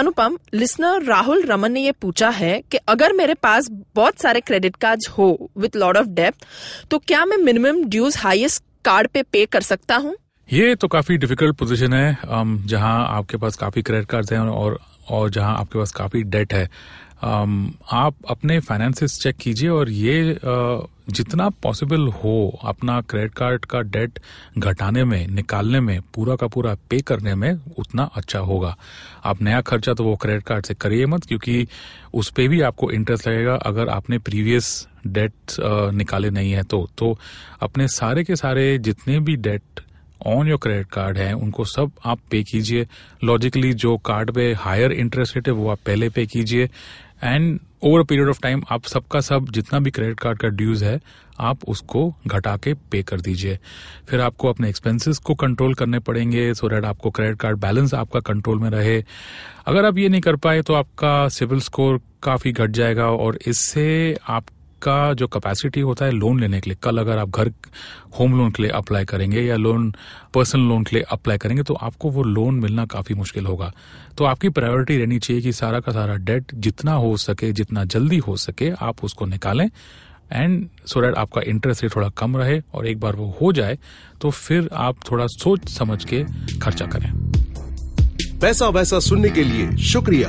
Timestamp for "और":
14.40-14.78, 15.10-15.30, 19.68-19.90, 63.06-63.38, 82.74-82.86